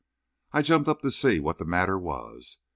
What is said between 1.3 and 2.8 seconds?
what the matter was.